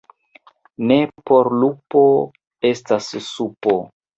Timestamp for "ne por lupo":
0.91-2.01